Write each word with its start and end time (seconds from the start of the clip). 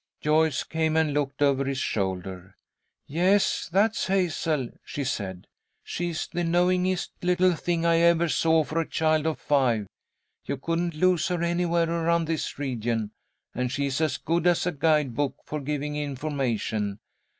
Joyce 0.19 0.63
came 0.63 0.97
and 0.97 1.13
looked 1.13 1.43
over 1.43 1.63
his 1.63 1.77
shoulder. 1.77 2.55
"Yes, 3.05 3.69
that's 3.71 4.07
Hazel," 4.07 4.69
she 4.83 5.03
said. 5.03 5.45
"She's 5.83 6.25
the 6.25 6.43
knowingest 6.43 7.11
little 7.21 7.53
thing 7.53 7.85
I 7.85 7.97
ever 7.99 8.27
saw 8.27 8.63
for 8.63 8.81
a 8.81 8.89
child 8.89 9.27
of 9.27 9.39
five. 9.39 9.85
You 10.43 10.57
couldn't 10.57 10.95
lose 10.95 11.27
her 11.27 11.43
anywhere 11.43 11.87
around 11.87 12.25
this 12.25 12.57
region, 12.57 13.11
and 13.53 13.71
she 13.71 13.85
is 13.85 14.01
as 14.01 14.17
good 14.17 14.47
as 14.47 14.65
a 14.65 14.71
guide 14.71 15.13
book, 15.13 15.35
for 15.45 15.59
giving 15.61 15.95
information. 15.95 16.97